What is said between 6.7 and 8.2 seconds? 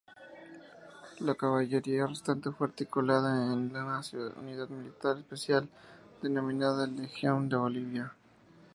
"Legión de Bolivia".